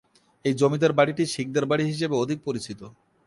এই 0.45 0.53
জমিদার 0.53 0.93
বাড়িটি 0.99 1.23
শিকদার 1.33 1.65
বাড়ি 1.71 1.83
হিসেবে 1.91 2.15
অধিক 2.23 2.39
পরিচিত। 2.47 2.81